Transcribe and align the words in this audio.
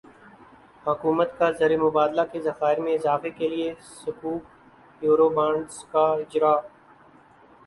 حکومت 0.85 1.29
کازر 1.39 1.71
مبادلہ 1.79 2.21
کے 2.31 2.39
ذخائر 2.47 2.77
میں 2.85 2.93
اضافے 2.95 3.29
کےلیے 3.37 3.69
سکوک 3.95 4.43
یورو 5.03 5.27
بانڈزکا 5.37 6.05
اجراء 6.21 6.59